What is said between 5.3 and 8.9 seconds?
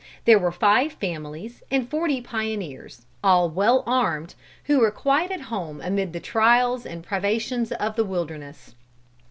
home amid the trials and privations of the wilderness.